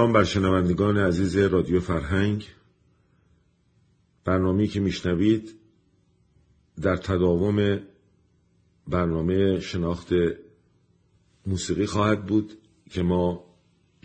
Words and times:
سلام 0.00 0.12
بر 0.12 0.24
شنوندگان 0.24 0.98
عزیز 0.98 1.36
رادیو 1.36 1.80
فرهنگ. 1.80 2.46
برنامه‌ای 4.24 4.68
که 4.68 4.80
میشنوید 4.80 5.54
در 6.82 6.96
تداوم 6.96 7.80
برنامه 8.88 9.60
شناخت 9.60 10.12
موسیقی 11.46 11.86
خواهد 11.86 12.26
بود 12.26 12.52
که 12.90 13.02
ما 13.02 13.44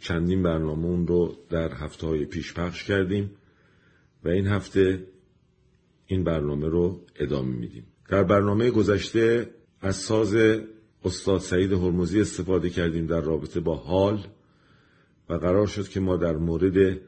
چندین 0.01 0.43
برنامه 0.43 0.85
اون 0.85 1.07
رو 1.07 1.35
در 1.49 1.73
هفته 1.73 2.07
های 2.07 2.25
پیش 2.25 2.53
پخش 2.53 2.83
کردیم 2.83 3.31
و 4.23 4.29
این 4.29 4.47
هفته 4.47 5.07
این 6.05 6.23
برنامه 6.23 6.67
رو 6.67 7.01
ادامه 7.15 7.55
میدیم. 7.55 7.85
در 8.09 8.23
برنامه 8.23 8.71
گذشته 8.71 9.49
از 9.81 9.95
ساز 9.95 10.35
استاد 11.03 11.39
سعید 11.39 11.73
هرمزی 11.73 12.21
استفاده 12.21 12.69
کردیم 12.69 13.05
در 13.05 13.21
رابطه 13.21 13.59
با 13.59 13.75
حال. 13.75 14.34
و 15.29 15.33
قرار 15.33 15.67
شد 15.67 15.87
که 15.87 15.99
ما 15.99 16.17
در 16.17 16.35
مورد 16.35 16.99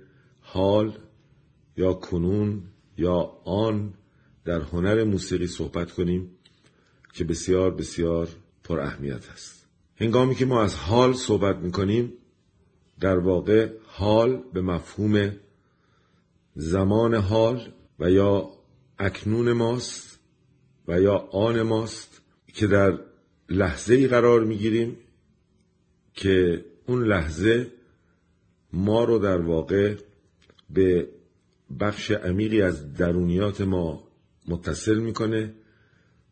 حال 0.42 0.98
یا 1.78 1.94
کنون 1.94 2.64
یا 2.98 3.16
آن 3.46 3.94
در 4.46 4.62
هنر 4.62 5.04
موسیقی 5.04 5.48
صحبت 5.48 5.92
کنیم 5.92 6.30
که 7.14 7.24
بسیار 7.24 7.72
بسیار 7.72 8.30
پر 8.64 8.80
اهمیت 8.80 9.30
است. 9.30 9.68
هنگامی 9.96 10.36
که 10.36 10.46
ما 10.46 10.64
از 10.64 10.76
حال 10.76 11.14
صحبت 11.14 11.58
می 11.58 11.72
کنیم 11.72 12.14
در 13.00 13.18
واقع 13.18 13.70
حال 13.84 14.44
به 14.54 14.62
مفهوم 14.62 15.32
زمان 16.56 17.16
حال 17.16 17.74
و 18.00 18.12
یا 18.12 18.50
اکنون 19.00 19.52
ماست 19.52 20.20
و 20.88 21.02
یا 21.02 21.16
آن 21.32 21.62
ماست 21.62 22.22
که 22.48 22.68
در 22.68 23.00
لحظه 23.50 23.94
ای 23.94 24.08
قرار 24.08 24.44
می 24.44 24.58
گیریم 24.58 24.98
که 26.14 26.66
اون 26.88 27.08
لحظه 27.08 27.72
ما 28.74 29.04
رو 29.04 29.20
در 29.20 29.42
واقع 29.42 29.96
به 30.70 31.08
بخش 31.80 32.12
عمیقی 32.12 32.62
از 32.62 32.94
درونیات 32.94 33.62
ما 33.62 34.04
متصل 34.48 35.00
می‌کنه 35.00 35.54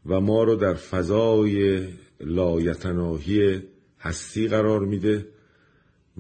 و 0.06 0.22
ما 0.22 0.44
رو 0.44 0.56
در 0.56 0.74
فضای 0.74 1.88
لایتناهی 2.20 3.64
هستی 4.00 4.48
قرار 4.48 4.86
میده 4.86 5.28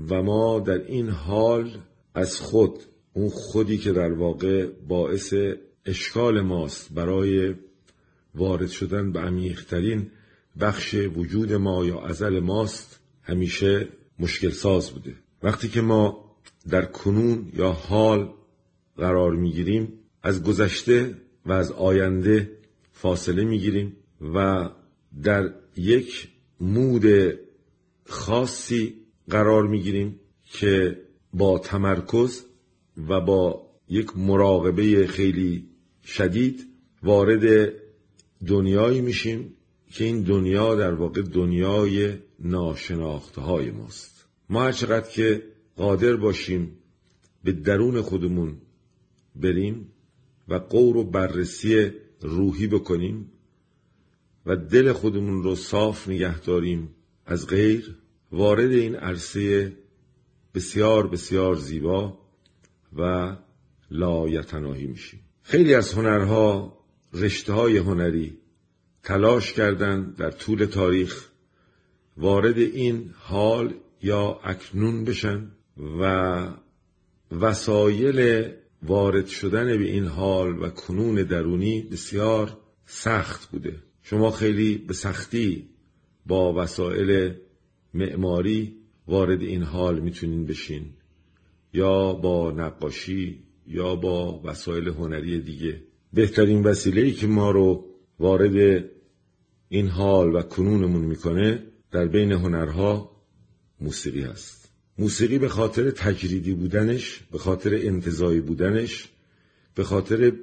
و 0.09 0.23
ما 0.23 0.59
در 0.59 0.77
این 0.77 1.09
حال 1.09 1.77
از 2.13 2.39
خود 2.39 2.79
اون 3.13 3.29
خودی 3.29 3.77
که 3.77 3.91
در 3.91 4.11
واقع 4.13 4.65
باعث 4.87 5.33
اشکال 5.85 6.41
ماست 6.41 6.93
برای 6.93 7.55
وارد 8.35 8.69
شدن 8.69 9.11
به 9.11 9.19
عمیقترین 9.19 10.11
بخش 10.59 10.93
وجود 10.93 11.53
ما 11.53 11.85
یا 11.85 12.01
ازل 12.01 12.39
ماست 12.39 12.99
همیشه 13.21 13.87
مشکل 14.19 14.49
ساز 14.49 14.91
بوده. 14.91 15.15
وقتی 15.44 15.69
که 15.69 15.81
ما 15.81 16.35
در 16.69 16.85
کنون 16.85 17.51
یا 17.53 17.72
حال 17.72 18.34
قرار 18.97 19.35
می‌گیریم 19.35 19.94
از 20.23 20.44
گذشته 20.44 21.16
و 21.46 21.51
از 21.51 21.72
آینده 21.72 22.57
فاصله 22.91 23.44
می‌گیریم 23.44 23.97
و 24.34 24.69
در 25.23 25.53
یک 25.78 26.28
مود 26.59 27.06
خاصی 28.06 28.94
قرار 29.29 29.68
می‌گیریم 29.68 30.19
که 30.51 31.01
با 31.34 31.59
تمرکز 31.59 32.46
و 33.09 33.22
با 33.22 33.66
یک 33.90 34.17
مراقبه 34.17 35.07
خیلی 35.07 35.69
شدید 36.03 36.67
وارد 37.03 37.73
دنیایی 38.47 39.02
میشیم 39.02 39.53
که 39.91 40.03
این 40.03 40.22
دنیا 40.22 40.75
در 40.75 40.94
واقع 40.94 41.22
دنیای 41.22 42.13
ناشناخته 42.40 43.41
های 43.41 43.72
ماست. 43.72 44.14
ما 44.50 44.72
چقدر 44.72 45.09
که 45.09 45.44
قادر 45.75 46.16
باشیم 46.16 46.78
به 47.44 47.51
درون 47.51 48.01
خودمون 48.01 48.57
بریم 49.35 49.91
و 50.47 50.53
قور 50.56 50.97
و 50.97 51.03
بررسی 51.03 51.91
روحی 52.22 52.67
بکنیم 52.67 53.31
و 54.45 54.55
دل 54.55 54.94
خودمون 54.94 55.44
رو 55.44 55.55
صاف 55.55 56.07
نگه 56.07 56.39
داریم 56.39 56.89
از 57.25 57.47
غیر 57.47 57.95
وارد 58.31 58.72
این 58.72 58.95
عرصه 58.95 59.73
بسیار 60.53 61.07
بسیار 61.07 61.55
زیبا 61.55 62.19
و 62.97 63.35
لایتناهی 63.91 64.88
میشیم. 64.88 65.19
خیلی 65.41 65.73
از 65.73 65.94
هنرها 65.94 66.78
رشته 67.13 67.53
های 67.53 67.78
هنری 67.78 68.38
تلاش 69.03 69.53
کردند 69.53 70.16
در 70.16 70.31
طول 70.31 70.66
تاریخ 70.66 71.29
وارد 72.17 72.57
این 72.57 73.13
حال 73.17 73.73
یا 74.03 74.39
اکنون 74.44 75.03
بشن 75.03 75.51
و 76.00 76.47
وسایل 77.31 78.50
وارد 78.83 79.28
شدن 79.28 79.78
به 79.78 79.91
این 79.91 80.06
حال 80.06 80.63
و 80.63 80.69
کنون 80.69 81.16
درونی 81.16 81.81
بسیار 81.81 82.57
سخت 82.85 83.51
بوده. 83.51 83.75
شما 84.03 84.31
خیلی 84.31 84.78
به 84.78 84.94
سختی 84.94 85.69
با 86.25 86.53
وسایل 86.53 87.34
معماری 87.94 88.75
وارد 89.07 89.41
این 89.41 89.63
حال 89.63 90.00
می‌تونین 90.00 90.45
بشین. 90.45 90.85
یا 91.73 92.13
با 92.13 92.51
نقاشی 92.51 93.44
یا 93.67 93.95
با 93.95 94.41
وسایل 94.44 94.88
هنری 94.88 95.41
دیگه. 95.41 95.81
بهترین 96.13 96.63
وسیله 96.63 97.01
ای 97.01 97.11
که 97.11 97.28
ما 97.28 97.51
رو 97.51 97.85
وارد 98.19 98.85
این 99.69 99.88
حال 99.88 100.35
و 100.35 100.41
کنونمون 100.41 101.05
می‌کنه 101.05 101.63
در 101.91 102.07
بین 102.07 102.31
هنرها 102.31 103.14
موسیقی 103.81 104.21
هست. 104.21 104.69
موسیقی 104.97 105.37
به 105.37 105.49
خاطر 105.49 105.91
تجریدی 105.91 106.53
بودنش 106.53 107.21
به 107.31 107.37
خاطر 107.37 107.75
انتظایی 107.75 108.39
بودنش 108.39 109.09
به 109.75 109.83
خاطر 109.83 110.33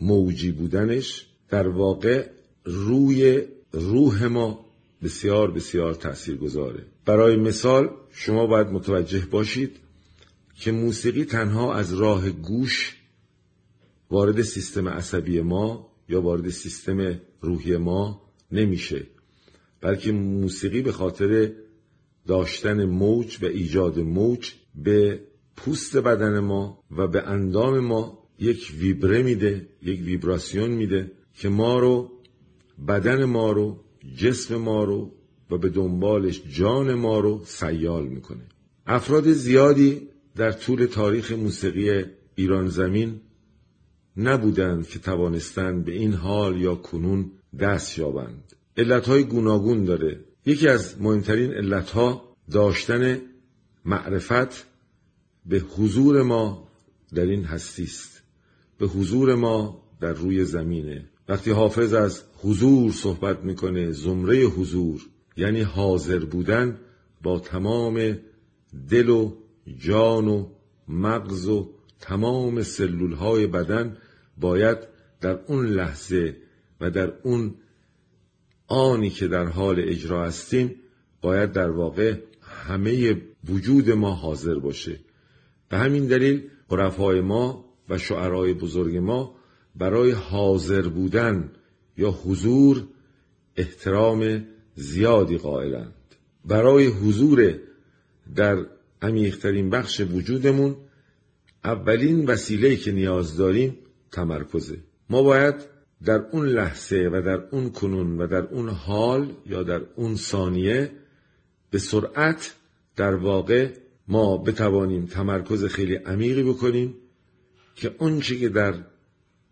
موجی 0.00 0.52
بودنش 0.52 1.26
در 1.48 1.68
واقع 1.68 2.28
روی 2.64 3.42
روح 3.72 4.24
ما 4.24 4.66
بسیار 5.02 5.50
بسیار 5.50 5.94
تأثیر 5.94 6.36
گذاره 6.36 6.86
برای 7.04 7.36
مثال 7.36 7.90
شما 8.10 8.46
باید 8.46 8.66
متوجه 8.66 9.26
باشید 9.26 9.76
که 10.54 10.72
موسیقی 10.72 11.24
تنها 11.24 11.74
از 11.74 11.94
راه 11.94 12.30
گوش 12.30 12.96
وارد 14.10 14.42
سیستم 14.42 14.88
عصبی 14.88 15.40
ما 15.40 15.90
یا 16.08 16.20
وارد 16.20 16.48
سیستم 16.48 17.20
روحی 17.40 17.76
ما 17.76 18.22
نمیشه 18.52 19.06
بلکه 19.80 20.12
موسیقی 20.12 20.82
به 20.82 20.92
خاطر 20.92 21.52
داشتن 22.26 22.84
موج 22.84 23.38
و 23.42 23.46
ایجاد 23.46 23.98
موج 23.98 24.52
به 24.74 25.20
پوست 25.56 25.96
بدن 25.96 26.38
ما 26.38 26.84
و 26.96 27.06
به 27.06 27.22
اندام 27.22 27.78
ما 27.78 28.18
یک 28.38 28.74
ویبره 28.78 29.22
میده 29.22 29.68
یک 29.82 30.00
ویبراسیون 30.00 30.70
میده 30.70 31.12
که 31.34 31.48
ما 31.48 31.78
رو 31.78 32.10
بدن 32.88 33.24
ما 33.24 33.52
رو 33.52 33.80
جسم 34.16 34.56
ما 34.56 34.84
رو 34.84 35.12
و 35.50 35.58
به 35.58 35.68
دنبالش 35.68 36.42
جان 36.52 36.94
ما 36.94 37.20
رو 37.20 37.42
سیال 37.44 38.08
می‌کنه. 38.08 38.42
افراد 38.86 39.32
زیادی 39.32 40.08
در 40.36 40.52
طول 40.52 40.86
تاریخ 40.86 41.32
موسیقی 41.32 42.04
ایران 42.34 42.68
زمین 42.68 43.20
نبودند 44.16 44.88
که 44.88 44.98
توانستند 44.98 45.84
به 45.84 45.92
این 45.92 46.12
حال 46.12 46.60
یا 46.60 46.74
کنون 46.74 47.30
دست 47.60 47.98
یابند. 47.98 48.52
علتهای 48.76 49.24
گوناگون 49.24 49.84
داره. 49.84 50.20
یکی 50.46 50.68
از 50.68 51.00
مهمترین 51.00 51.52
علتها 51.52 52.36
داشتن 52.50 53.20
معرفت 53.84 54.66
به 55.46 55.58
حضور 55.58 56.22
ما 56.22 56.68
در 57.14 57.26
این 57.26 57.44
هستی 57.44 57.82
است. 57.82 58.22
به 58.78 58.86
حضور 58.86 59.34
ما 59.34 59.82
در 60.00 60.12
روی 60.12 60.44
زمینه. 60.44 61.04
وقتی 61.28 61.50
حافظ 61.50 61.94
از 61.94 62.22
حضور 62.42 62.92
صحبت 62.92 63.40
می‌کنه 63.40 63.90
زمره 63.90 64.44
حضور 64.44 65.00
یعنی 65.36 65.60
حاضر 65.60 66.18
بودن 66.18 66.78
با 67.22 67.38
تمام 67.38 68.18
دل 68.90 69.08
و 69.08 69.32
جان 69.78 70.28
و 70.28 70.48
مغز 70.88 71.48
و 71.48 71.70
تمام 72.00 72.62
سلول 72.62 73.12
های 73.12 73.46
بدن 73.46 73.96
باید 74.36 74.78
در 75.20 75.38
اون 75.46 75.66
لحظه 75.66 76.36
و 76.80 76.90
در 76.90 77.12
اون 77.22 77.54
آنی 78.68 79.10
که 79.10 79.28
در 79.28 79.46
حال 79.46 79.80
اجرا 79.80 80.24
هستیم 80.24 80.74
باید 81.20 81.52
در 81.52 81.70
واقع 81.70 82.14
همه 82.42 83.22
وجود 83.48 83.90
ما 83.90 84.10
حاضر 84.10 84.54
باشه. 84.54 85.00
به 85.68 85.78
همین 85.78 86.06
دلیل 86.06 86.42
عرفای 86.70 87.20
ما 87.20 87.64
و 87.88 87.98
شعرهای 87.98 88.54
بزرگ 88.54 88.96
ما 88.96 89.36
برای 89.76 90.10
حاضر 90.10 90.82
بودن 90.82 91.50
یا 91.96 92.10
حضور 92.10 92.84
احترام 93.56 94.46
زیادی 94.74 95.38
قائلند. 95.38 95.94
برای 96.44 96.86
حضور 96.86 97.58
در 98.34 98.66
عمیقترین 99.02 99.70
بخش 99.70 100.00
وجودمون 100.00 100.76
اولین 101.64 102.26
وسیله 102.26 102.76
که 102.76 102.92
نیاز 102.92 103.36
داریم 103.36 103.78
تمرکزه. 104.12 104.78
ما 105.10 105.22
باید 105.22 105.54
در 106.04 106.26
اون 106.32 106.46
لحظه 106.46 107.10
و 107.12 107.22
در 107.22 107.48
اون 107.50 107.70
کنون 107.70 108.20
و 108.20 108.26
در 108.26 108.42
اون 108.42 108.68
حال 108.68 109.32
یا 109.46 109.62
در 109.62 109.80
اون 109.96 110.16
ثانیه 110.16 110.90
به 111.70 111.78
سرعت 111.78 112.54
در 112.96 113.14
واقع 113.14 113.72
ما 114.08 114.36
بتوانیم 114.36 115.06
تمرکز 115.06 115.64
خیلی 115.64 115.94
عمیقی 115.94 116.42
بکنیم 116.42 116.94
که 117.74 117.94
اون 117.98 118.20
که 118.20 118.48
در 118.48 118.74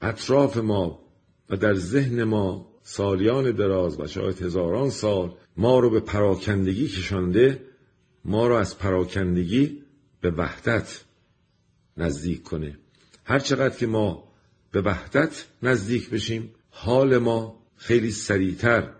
اطراف 0.02 0.56
ما 0.56 1.02
و 1.50 1.56
در 1.56 1.74
ذهن 1.74 2.24
ما 2.24 2.72
سالیان 2.82 3.50
دراز 3.50 4.00
و 4.00 4.06
شاید 4.06 4.42
هزاران 4.42 4.90
سال 4.90 5.34
ما 5.56 5.78
رو 5.78 5.90
به 5.90 6.00
پراکندگی 6.00 6.88
کشانده 6.88 7.60
ما 8.24 8.48
رو 8.48 8.54
از 8.54 8.78
پراکندگی 8.78 9.82
به 10.20 10.30
وحدت 10.30 11.04
نزدیک 11.96 12.42
کنه. 12.42 12.78
هر 13.24 13.38
چقدر 13.38 13.76
که 13.76 13.86
ما 13.86 14.31
به 14.72 14.82
وحدت 14.82 15.46
نزدیک 15.62 16.10
بشیم. 16.10 16.50
حال 16.70 17.18
ما 17.18 17.62
خیلی 17.76 18.10
سریعتر 18.10 18.92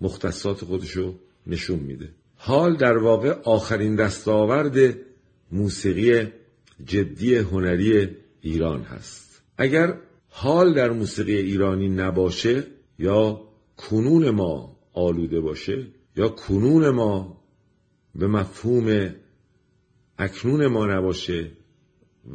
مختصات 0.00 0.64
خودشو 0.64 1.18
نشون 1.46 1.78
میده. 1.78 2.08
حال 2.36 2.76
در 2.76 2.98
واقع 2.98 3.30
آخرین 3.44 3.96
دستاورد 3.96 4.96
موسیقی 5.52 6.32
جدی 6.84 7.36
هنری 7.36 8.16
ایران 8.40 8.82
هست. 8.82 9.42
اگر 9.58 9.98
حال 10.28 10.74
در 10.74 10.90
موسیقی 10.90 11.36
ایرانی 11.36 11.88
نباشه 11.88 12.64
یا 12.98 13.40
کنون 13.76 14.30
ما 14.30 14.76
آلوده 14.92 15.40
باشه 15.40 15.86
یا 16.16 16.28
کنون 16.28 16.90
ما 16.90 17.42
به 18.14 18.26
مفهوم 18.26 19.14
اکنون 20.18 20.66
ما 20.66 20.86
نباشه 20.86 21.50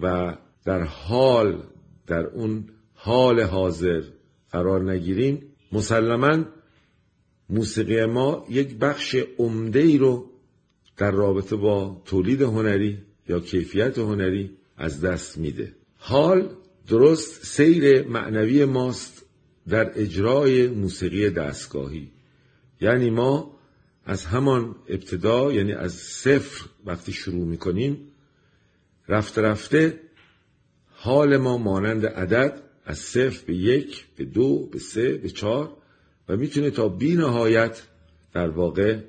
و 0.02 0.38
در 0.66 0.84
حال 0.84 1.64
در 2.12 2.26
اون 2.26 2.66
حال 2.94 3.42
حاضر 3.42 4.04
قرار 4.52 4.92
نگیریم 4.92 5.42
مسلما 5.72 6.46
موسیقی 7.50 8.06
ما 8.06 8.46
یک 8.50 8.76
بخش 8.76 9.16
عمده 9.38 9.80
ای 9.80 9.98
رو 9.98 10.30
در 10.98 11.12
رابطه 11.12 11.56
با 11.56 12.02
تولید 12.06 12.42
هنری 12.42 12.98
یا 13.30 13.40
کیفیت 13.40 13.98
هنری 13.98 14.58
از 14.78 15.02
دست 15.02 15.38
میده. 15.38 15.76
حال 15.98 16.56
درست 16.88 17.46
سیر 17.46 18.08
معنوی 18.08 18.66
ماست 18.66 19.26
در 19.70 19.92
اجرای 19.96 20.68
موسیقی 20.68 21.30
دستگاهی. 21.30 22.12
یعنی 22.82 23.10
ما 23.10 23.58
از 24.06 24.26
همان 24.26 24.76
ابتدا 24.90 25.52
یعنی 25.54 25.74
از 25.74 25.94
صفر 25.94 26.66
وقتی 26.86 27.12
شروع 27.12 27.48
می‌کنیم 27.48 27.98
رفته 29.08 29.42
رفته 29.42 30.00
حال 31.04 31.38
ما 31.38 31.58
مانند 31.58 32.06
عدد 32.06 32.62
از 32.86 32.98
صفر 32.98 33.46
به 33.46 33.56
یک 33.56 34.06
به 34.16 34.26
دو 34.26 34.66
به 34.72 34.80
سه 34.80 35.18
به 35.18 35.30
چهار 35.30 35.78
و 36.30 36.38
می‌تونه 36.38 36.70
تا 36.70 36.90
بی 36.90 37.16
نهایت 37.16 37.82
در 38.34 38.50
واقع 38.50 39.00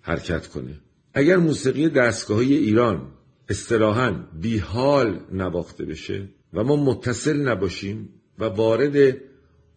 حرکت 0.00 0.46
کنه. 0.46 0.80
اگر 1.14 1.36
موسیقی 1.36 1.88
دستگاهی 1.88 2.54
ایران 2.54 3.12
استراحا 3.48 4.24
بی 4.40 4.58
حال 4.58 5.20
نواخته 5.32 5.84
بشه 5.84 6.28
و 6.54 6.64
ما 6.64 6.76
متصل 6.76 7.48
نباشیم 7.48 8.08
و 8.38 8.44
وارد 8.44 9.16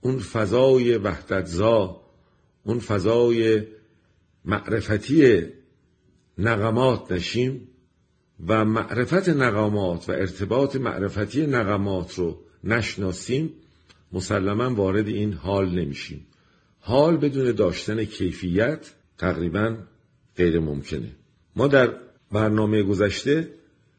اون 0.01 0.19
فضای 0.19 0.97
وحدتزا 0.97 2.01
اون 2.65 2.79
فضای 2.79 3.63
معرفتی 4.45 5.43
نغمات 6.37 7.11
نشیم 7.11 7.67
و 8.47 8.65
معرفت 8.65 9.29
نغمات 9.29 10.09
و 10.09 10.11
ارتباط 10.11 10.75
معرفتی 10.75 11.47
نغمات 11.47 12.15
رو 12.15 12.39
نشناسیم 12.63 13.53
مسلما 14.13 14.75
وارد 14.75 15.07
این 15.07 15.33
حال 15.33 15.69
نمیشیم. 15.69 16.25
حال 16.79 17.17
بدون 17.17 17.51
داشتن 17.51 18.03
کیفیت 18.05 18.93
تقریبا 19.17 19.77
غیر 20.37 20.59
ممکنه. 20.59 21.11
ما 21.55 21.67
در 21.67 21.93
برنامه 22.31 22.83
گذشته 22.83 23.49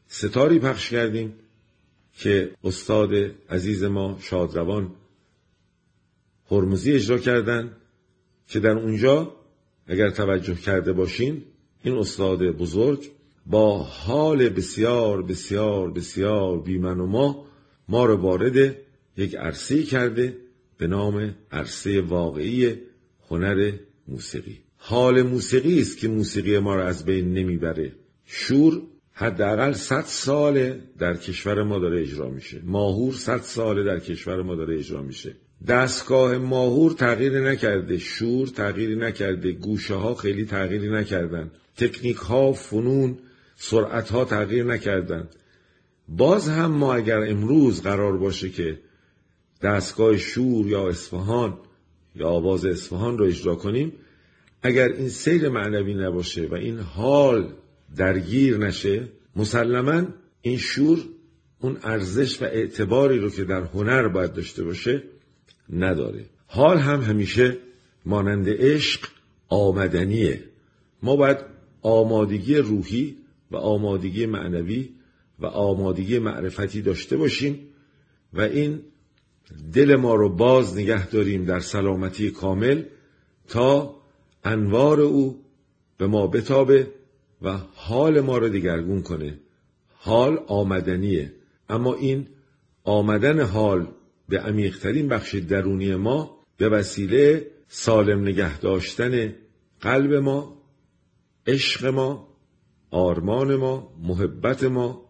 ستاری 0.07 0.59
پخش 0.59 0.89
کردیم 0.89 1.33
که 2.17 2.51
استاد 2.63 3.09
عزیز 3.49 3.83
ما 3.83 4.17
شادروان 4.21 4.91
هرمزی 6.51 6.93
اجرا 6.93 7.17
کردن 7.17 7.71
که 8.47 8.59
در 8.59 8.77
اونجا 8.77 9.35
اگر 9.87 10.09
توجه 10.09 10.55
کرده 10.55 10.93
باشین 10.93 11.43
این 11.83 11.97
استاد 11.97 12.43
بزرگ 12.43 13.11
با 13.49 13.77
حال 13.77 14.49
بسیار 14.49 15.21
بسیار 15.21 15.91
بسیار 15.91 16.59
بیمن 16.59 16.99
و 16.99 17.05
ما 17.05 17.45
ما 17.89 18.05
رو 18.05 18.15
وارد 18.15 18.75
یک 19.17 19.35
عرصه 19.35 19.83
کرده 19.83 20.37
به 20.77 20.87
نام 20.87 21.35
عرصه 21.51 22.01
واقعی 22.01 22.75
هنر 23.29 23.71
موسیقی. 24.07 24.59
حال 24.77 25.21
موسیقی 25.21 25.81
است 25.81 25.97
که 25.97 26.07
موسیقی 26.07 26.59
ما 26.59 26.75
را 26.75 26.87
از 26.87 27.05
بین 27.05 27.33
نمی‌بره. 27.33 27.91
شور 28.25 28.81
حداقل 29.13 29.73
100 29.73 30.03
سال 30.07 30.79
در 30.99 31.17
کشور 31.17 31.63
ما 31.63 31.79
داره 31.79 32.01
اجرا 32.01 32.29
میشه. 32.29 32.61
ماهور 32.63 33.13
100 33.13 33.41
سال 33.41 33.85
در 33.85 33.99
کشور 33.99 34.41
ما 34.41 34.55
داره 34.55 34.77
اجرا 34.79 35.01
میشه. 35.01 35.35
دستگاه 35.67 36.37
ماهور 36.37 36.91
تغییری 36.91 37.41
نکرده 37.41 37.97
شور 37.97 38.47
تغییری 38.47 38.95
نکرده 38.95 39.51
گوشه 39.51 39.93
ها 39.93 40.15
خیلی 40.15 40.45
تغییری 40.45 40.89
نکردن. 40.89 41.51
تکنیک 41.77 42.17
ها 42.17 42.53
فنون 42.53 43.17
سرعت 43.57 44.09
ها 44.09 44.25
تغییر 44.25 44.63
نکردن 44.63 45.29
باز 46.07 46.49
هم 46.49 46.71
ما 46.71 46.93
اگر 46.93 47.19
امروز 47.29 47.81
قرار 47.81 48.17
باشه 48.17 48.49
که 48.49 48.79
دستگاه 49.61 50.17
شور 50.17 50.67
یا 50.67 50.89
اصفهان 50.89 51.57
یا 52.15 52.27
آواز 52.27 52.65
اصفهان 52.65 53.17
رو 53.17 53.25
اجرا 53.25 53.55
کنیم 53.55 53.93
اگر 54.61 54.87
این 54.87 55.09
سیر 55.09 55.49
معنوی 55.49 55.93
نباشه 55.93 56.47
و 56.47 56.53
این 56.53 56.79
حال 56.79 57.53
درگیر 57.95 58.57
نشه 58.57 59.07
مسلما 59.35 60.03
این 60.41 60.57
شور 60.57 60.99
اون 61.59 61.77
ارزش 61.83 62.41
و 62.41 62.45
اعتباری 62.45 63.19
رو 63.19 63.29
که 63.29 63.43
در 63.43 63.61
هنر 63.61 64.07
باید 64.07 64.33
داشته 64.33 64.63
باشه 64.63 65.03
نداره. 65.69 66.25
حال 66.47 66.77
هم 66.77 67.01
همیشه 67.01 67.57
مانند 68.05 68.45
عشق 68.49 69.07
آمدنیه. 69.47 70.43
ما 71.03 71.15
باید 71.15 71.37
آمادگی 71.81 72.55
روحی 72.55 73.15
و 73.51 73.55
آمادگی 73.55 74.25
معنوی 74.25 74.89
و 75.39 75.45
آمادگی 75.45 76.19
معرفتی 76.19 76.81
داشته 76.81 77.17
باشیم 77.17 77.59
و 78.33 78.41
این 78.41 78.81
دل 79.73 79.95
ما 79.95 80.15
رو 80.15 80.29
باز 80.29 80.77
نگه 80.77 81.07
داریم 81.07 81.45
در 81.45 81.59
سلامتی 81.59 82.31
کامل 82.31 82.83
تا 83.47 83.95
انوار 84.43 85.01
او 85.01 85.43
به 85.97 86.07
ما 86.07 86.27
بتابه 86.27 86.87
و 87.41 87.57
حال 87.73 88.21
ما 88.21 88.37
رو 88.37 88.49
دگرگون 88.49 89.01
کنه. 89.01 89.39
حال 89.93 90.39
آمدنیه. 90.47 91.33
اما 91.69 91.93
این 91.93 92.27
آمدن 92.83 93.41
حال 93.41 93.87
به 94.29 94.39
عمیقترین 94.39 95.07
بخش 95.07 95.35
درونی 95.35 95.95
ما 95.95 96.37
به 96.57 96.69
وسیله 96.69 97.51
سالم 97.67 98.21
نگه 98.21 98.59
داشتن 98.59 99.33
قلب 99.81 100.13
ما 100.13 100.61
عشق 101.47 101.85
ما 101.85 102.27
آرمان 102.91 103.55
ما 103.55 103.93
محبت 104.03 104.63
ما 104.63 105.05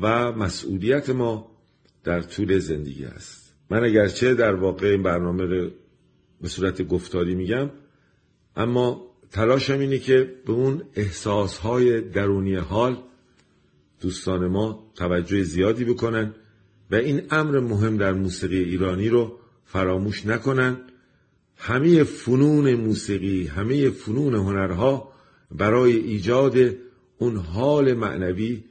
و 0.00 0.32
مسئولیت 0.32 1.10
ما 1.10 1.50
در 2.04 2.20
طول 2.20 2.58
زندگی 2.58 3.04
است. 3.04 3.54
من 3.70 3.84
اگرچه 3.84 4.34
در 4.34 4.54
واقع 4.54 4.86
این 4.86 5.02
برنامه 5.02 5.44
رو 5.44 5.70
به 6.40 6.48
صورت 6.48 6.82
گفتاری 6.82 7.34
میگم 7.34 7.70
اما 8.56 9.08
تلاشم 9.30 9.78
اینه 9.78 9.98
که 9.98 10.34
به 10.46 10.52
اون 10.52 10.82
احساسهای 10.94 12.00
درونی 12.00 12.54
حال 12.54 12.96
دوستان 14.00 14.46
ما 14.46 14.92
توجه 14.94 15.42
زیادی 15.42 15.84
بکنن 15.84 16.34
و 16.90 16.94
این 16.94 17.22
امر 17.30 17.60
مهم 17.60 17.96
در 17.96 18.12
موسیقی 18.12 18.58
ایرانی 18.58 19.08
رو 19.08 19.38
فراموش 19.64 20.26
نکنن. 20.26 20.76
همه 21.56 22.04
فنون 22.04 22.74
موسیقی 22.74 23.46
همه 23.46 23.90
فنون 23.90 24.34
هنرها 24.34 25.12
برای 25.50 25.96
ایجاد 25.96 26.56
اون 27.18 27.36
حال 27.36 27.94
معنوی 27.94 28.64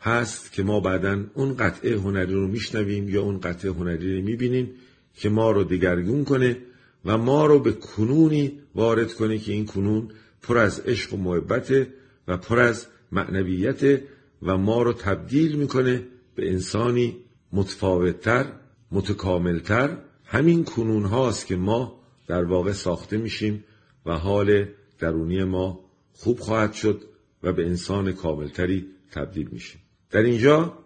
هست 0.00 0.52
که 0.52 0.62
ما 0.62 0.80
بعدا 0.80 1.24
اون 1.34 1.56
قطعه 1.56 1.96
هنری 1.96 2.34
رو 2.34 2.48
میشنویم 2.48 3.08
یا 3.08 3.22
اون 3.22 3.40
قطعه 3.40 3.72
هنری 3.72 4.16
رو 4.16 4.24
می‌بینیم 4.24 4.70
که 5.16 5.28
ما 5.28 5.50
رو 5.50 5.64
دگرگون 5.64 6.24
کنه 6.24 6.56
و 7.04 7.18
ما 7.18 7.46
رو 7.46 7.58
به 7.58 7.72
کنونی 7.72 8.58
وارد 8.74 9.12
کنه 9.12 9.38
که 9.38 9.52
این 9.52 9.66
کنون 9.66 10.08
پر 10.42 10.58
از 10.58 10.80
عشق 10.80 11.14
و 11.14 11.16
محبت 11.16 11.86
و 12.28 12.36
پر 12.36 12.60
از 12.60 12.86
معنویت 13.12 14.00
و 14.42 14.56
ما 14.56 14.82
رو 14.82 14.92
تبدیل 14.92 15.56
می‌کنه 15.56 16.02
به 16.34 16.50
انسانی 16.50 17.16
متفاوتتر 17.52 18.46
متکاملتر. 18.92 19.96
همین 20.24 20.64
کنون 20.64 21.04
هاست 21.04 21.46
که 21.46 21.56
ما 21.56 22.00
در 22.26 22.44
واقع 22.44 22.72
ساخته 22.72 23.16
میشیم 23.16 23.64
و 24.06 24.12
حال 24.12 24.68
درونی 24.98 25.44
ما 25.44 25.80
خوب 26.12 26.40
خواهد 26.40 26.72
شد. 26.72 27.02
و 27.44 27.52
به 27.52 27.66
انسان 27.66 28.12
کاملتری 28.12 28.86
تبدیل 29.12 29.48
میشیم. 29.52 29.80
در 30.10 30.22
اینجا 30.22 30.78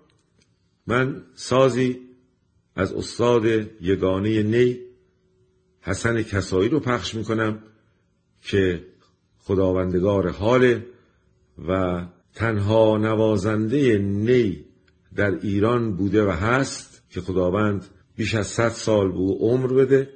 من 0.87 1.23
سازی 1.35 2.01
از 2.77 2.93
استاد 2.93 3.47
یگانه 3.81 4.43
نی 4.43 4.79
حسن 5.81 6.23
کسایی 6.23 6.69
رو 6.69 6.81
پخش 6.81 7.15
می‌کنم 7.15 7.63
که 8.43 8.85
خداوندگار 9.39 10.29
حال 10.29 10.81
و 11.69 12.03
تنها 12.35 12.99
نوازنده 12.99 13.99
نی 13.99 14.65
در 15.15 15.31
ایران 15.31 15.97
بوده 15.97 16.25
و 16.25 16.31
هست 16.31 17.03
که 17.11 17.21
خداوند 17.21 17.87
بیش 18.17 18.35
از 18.35 18.47
صد 18.47 18.69
سال 18.69 19.13
به 19.13 19.19
عمر 19.19 19.67
بده 19.67 20.11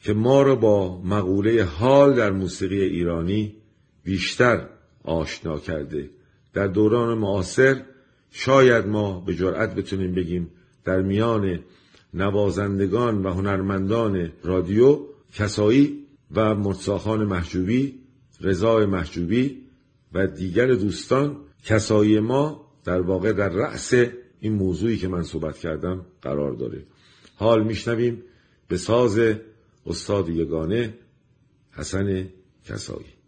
که 0.00 0.12
ما 0.12 0.42
را 0.42 0.56
با 0.56 1.02
مقوله 1.02 1.64
حال 1.64 2.14
در 2.14 2.30
موسیقی 2.30 2.82
ایرانی 2.82 3.56
بیشتر 4.04 4.68
آشنا 5.04 5.58
کرده. 5.58 6.10
در 6.52 6.66
دوران 6.66 7.18
معاصر 7.18 7.82
شاید 8.30 8.86
ما 8.86 9.20
به 9.20 9.34
جرأت 9.34 9.74
بتونیم 9.74 10.14
بگیم 10.14 10.50
در 10.84 11.02
میان 11.02 11.60
نوازندگان 12.14 13.22
و 13.22 13.30
هنرمندان 13.30 14.32
رادیو 14.44 15.00
کسایی 15.34 16.06
و 16.34 16.54
مرتساخان 16.54 17.24
محجوبی 17.24 17.94
رضا 18.40 18.86
محجوبی 18.86 19.62
و 20.12 20.26
دیگر 20.26 20.66
دوستان 20.66 21.36
کسایی 21.64 22.20
ما 22.20 22.72
در 22.84 23.00
واقع 23.00 23.32
در 23.32 23.48
رأس 23.48 23.94
این 24.40 24.52
موضوعی 24.52 24.96
که 24.96 25.08
من 25.08 25.22
صحبت 25.22 25.58
کردم 25.58 26.06
قرار 26.22 26.52
داره. 26.52 26.82
حال 27.36 27.64
میشنویم. 27.64 28.22
به 28.68 28.76
ساز 28.76 29.20
استاد 29.86 30.28
یگانه 30.28 30.94
حسن 31.72 32.28
کسایی. 32.64 33.21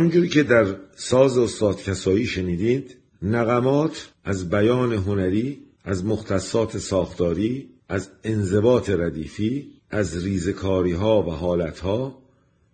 همونجوری 0.00 0.28
که 0.28 0.42
در 0.42 0.76
ساز 0.96 1.38
استاد 1.38 1.82
کسایی 1.82 2.26
شنیدید 2.26 2.96
نقمات 3.22 4.12
از 4.24 4.50
بیان 4.50 4.92
هنری 4.92 5.62
از 5.84 6.04
مختصات 6.04 6.78
ساختاری 6.78 7.68
از 7.88 8.10
انضباط 8.24 8.90
ردیفی 8.90 9.72
از 9.90 10.24
ریزکاری 10.24 10.92
ها 10.92 11.22
و 11.22 11.30
حالت 11.30 11.78
ها 11.78 12.22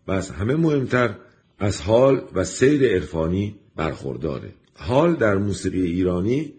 و 0.07 0.13
از 0.13 0.31
همه 0.31 0.55
مهمتر 0.55 1.15
از 1.59 1.81
حال 1.81 2.23
و 2.35 2.45
سیر 2.45 2.95
عرفانی 2.95 3.57
برخورداره. 3.77 4.53
حال 4.75 5.15
در 5.17 5.37
موسیقی 5.37 5.83
ایرانی 5.83 6.53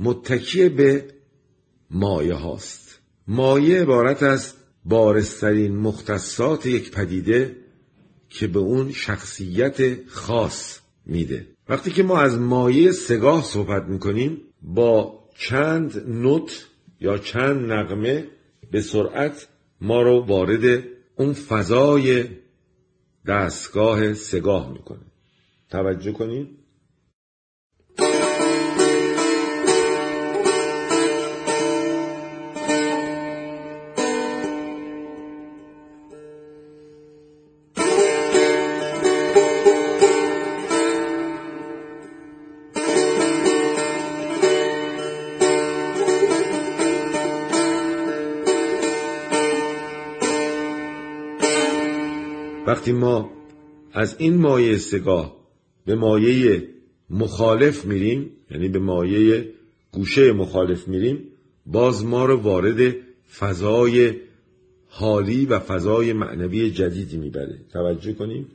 متکی 0.00 0.68
به 0.68 1.04
مایه 1.90 2.34
هاست. 2.34 3.00
مایه 3.28 3.82
عبارت 3.82 4.22
از 4.22 4.54
بارسترین 4.84 5.76
مختصات 5.76 6.66
یک 6.66 6.90
پدیده 6.90 7.61
که 8.32 8.46
به 8.46 8.58
اون 8.58 8.92
شخصیت 8.92 10.08
خاص 10.08 10.80
میده. 11.06 11.46
وقتی 11.68 11.90
که 11.90 12.02
ما 12.02 12.20
از 12.20 12.38
مایه 12.38 12.92
سگاه 12.92 13.44
صحبت 13.44 13.84
می‌کنیم 13.84 14.40
با 14.62 15.24
چند 15.38 16.04
نوت 16.08 16.66
یا 17.00 17.18
چند 17.18 17.72
نغمه 17.72 18.26
به 18.70 18.80
سرعت 18.80 19.48
ما 19.80 20.02
رو 20.02 20.26
وارد 20.26 20.84
اون 21.16 21.32
فضای 21.32 22.24
دستگاه 23.26 24.14
سگاه 24.14 24.72
می‌کنه. 24.72 25.06
توجه 25.70 26.12
کنید. 26.12 26.61
ما 53.02 53.30
از 53.92 54.16
این 54.18 54.36
مایه 54.36 54.78
سگاه 54.78 55.36
به 55.86 55.94
مایه 55.94 56.68
مخالف 57.10 57.84
میریم 57.84 58.30
یعنی 58.50 58.68
به 58.68 58.78
مایه 58.78 59.48
گوشه 59.92 60.32
مخالف 60.32 60.88
میریم 60.88 61.18
باز 61.66 62.04
ما 62.04 62.24
رو 62.24 62.36
وارد 62.36 62.94
فضای 63.38 64.14
حالی 64.88 65.46
و 65.46 65.58
فضای 65.58 66.12
معنوی 66.12 66.70
جدیدی 66.70 67.16
می‌بره. 67.16 67.58
توجه 67.72 68.12
کنیم؟ 68.12 68.46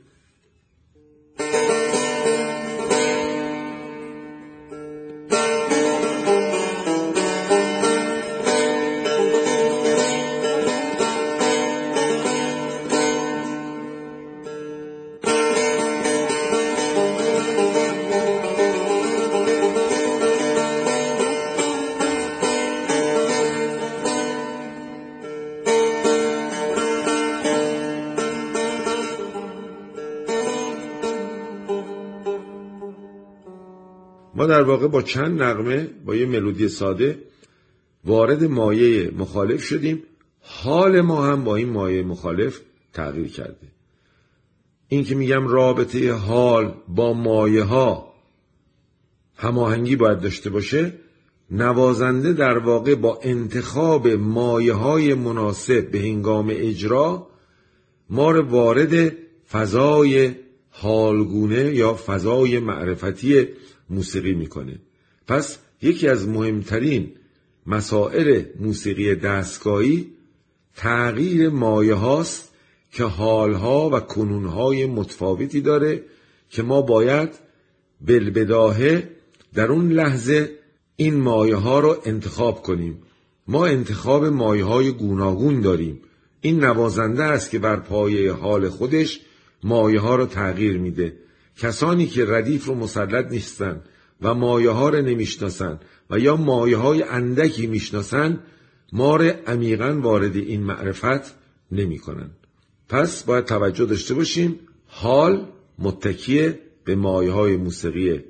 در 34.58 34.64
واقع 34.64 34.88
با 34.88 35.02
چند 35.02 35.42
نغمه 35.42 35.88
با 36.04 36.16
یه 36.16 36.26
ملودی 36.26 36.68
ساده 36.68 37.18
وارد 38.04 38.44
مایه 38.44 39.10
مخالف 39.10 39.62
شدیم. 39.62 40.02
حال 40.40 41.00
ما 41.00 41.26
هم 41.26 41.44
با 41.44 41.56
این 41.56 41.68
مایه 41.68 42.02
مخالف 42.02 42.60
تغییر 42.92 43.28
کرده. 43.28 43.68
این 44.88 45.04
که 45.04 45.14
میگم 45.14 45.48
رابطه 45.48 46.12
حال 46.12 46.74
با 46.88 47.12
مایه 47.12 47.62
ها 47.62 48.14
هماهنگی 49.36 49.96
باید 49.96 50.20
داشته 50.20 50.50
باشه 50.50 50.92
نوازنده 51.50 52.32
در 52.32 52.58
واقع 52.58 52.94
با 52.94 53.18
انتخاب 53.22 54.08
مایه 54.08 54.72
های 54.74 55.14
مناسب 55.14 55.90
به 55.90 55.98
هنگام 55.98 56.46
اجرا 56.50 57.26
ما 58.10 58.30
رو 58.30 58.48
وارد 58.48 59.12
فضای 59.50 60.34
حالگونه 60.70 61.74
یا 61.74 61.94
فضای 61.94 62.58
معرفتی 62.58 63.48
موسیقی 63.90 64.34
می‌کنه. 64.34 64.78
پس 65.26 65.58
یکی 65.82 66.08
از 66.08 66.28
مهمترین 66.28 67.12
مسائل 67.66 68.42
موسیقی 68.60 69.14
دستگاهی 69.14 70.10
تغییر 70.76 71.48
مایه 71.48 71.94
هاست 71.94 72.52
که 72.92 73.04
حالها 73.04 73.90
و 73.90 74.00
کنونهای 74.00 74.86
متفاوتی 74.86 75.60
داره 75.60 76.02
که 76.50 76.62
ما 76.62 76.82
باید 76.82 77.30
بلبداهه 78.00 79.10
در 79.54 79.72
اون 79.72 79.92
لحظه 79.92 80.50
این 80.96 81.14
مایه 81.14 81.56
ها 81.56 81.80
رو 81.80 81.96
انتخاب 82.04 82.62
کنیم. 82.62 83.02
ما 83.48 83.66
انتخاب 83.66 84.24
مایه 84.24 84.64
های 84.64 84.90
گوناگون 84.90 85.60
داریم. 85.60 86.00
این 86.40 86.64
نوازنده 86.64 87.24
است 87.24 87.50
که 87.50 87.58
بر 87.58 87.76
پایه 87.76 88.32
حال 88.32 88.68
خودش 88.68 89.20
مایه 89.62 90.00
ها 90.00 90.16
رو 90.16 90.26
تغییر 90.26 90.78
میده. 90.78 91.16
کسانی 91.58 92.06
که 92.06 92.24
ردیف 92.28 92.66
رو 92.66 92.74
مسلط 92.74 93.32
نیستن 93.32 93.82
و 94.22 94.34
مایه 94.34 94.70
ها 94.70 94.88
رو 94.88 95.02
نمی‌شناسن 95.02 95.80
و 96.10 96.18
یا 96.18 96.36
مایه 96.36 96.76
های 96.76 97.02
اندکی 97.02 97.66
می‌شناسن 97.66 98.40
ما 98.92 99.16
رو 99.16 99.32
عمیقا 99.46 100.00
وارد 100.00 100.36
این 100.36 100.62
معرفت 100.62 101.34
نمی‌کنن. 101.72 102.30
پس 102.88 103.22
باید 103.24 103.44
توجه 103.44 103.84
داشته 103.84 104.14
باشیم 104.14 104.58
حال 104.86 105.48
متکیه 105.78 106.60
به 106.84 106.96
مایه 106.96 107.30
های 107.30 107.56
موسیقی 107.56 108.20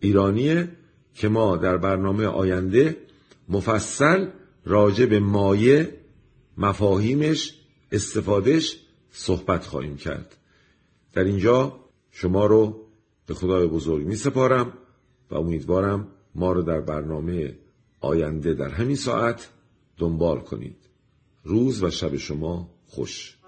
ایرانیه 0.00 0.68
که 1.14 1.28
ما 1.28 1.56
در 1.56 1.76
برنامه 1.76 2.26
آینده 2.26 2.96
مفصل 3.48 4.26
راجع 4.64 5.06
به 5.06 5.20
مایه 5.20 5.94
مفاهیمش 6.58 7.54
استفادهش 7.92 8.76
صحبت 9.10 9.66
خواهیم 9.66 9.96
کرد. 9.96 10.36
در 11.12 11.24
اینجا 11.24 11.87
شما 12.20 12.46
رو 12.46 12.76
به 13.26 13.34
خدای 13.34 13.66
بزرگ 13.66 14.06
می 14.06 14.16
سپارم 14.16 14.72
و 15.30 15.34
امیدوارم 15.34 16.08
ما 16.34 16.52
رو 16.52 16.62
در 16.62 16.80
برنامه 16.80 17.58
آینده 18.00 18.54
در 18.54 18.68
همین 18.68 18.96
ساعت 18.96 19.50
دنبال 19.98 20.40
کنید. 20.40 20.76
روز 21.44 21.82
و 21.82 21.90
شب 21.90 22.16
شما 22.16 22.70
خوش. 22.86 23.38